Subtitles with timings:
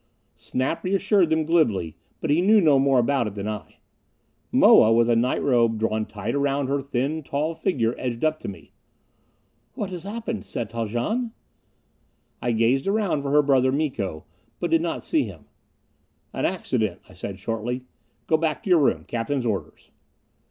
[0.33, 3.75] Snap reassured them glibly; but he knew no more about it than I.
[4.51, 8.47] Moa, with a night robe drawn tight around her thin, tall figure, edged up to
[8.47, 8.71] me.
[9.75, 11.33] "What has happened, Set Haljan?"
[12.41, 14.25] I gazed around for her brother Miko,
[14.59, 15.45] but did not see him.
[16.33, 17.83] "An accident," I said shortly.
[18.25, 19.03] "Go back to your room.
[19.03, 19.91] Captain's orders."